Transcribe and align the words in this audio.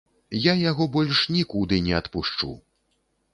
Я 0.45 0.53
яго 0.69 0.87
больш 0.95 1.19
нікуды 1.35 1.79
не 1.89 1.93
адпушчу. 2.01 2.51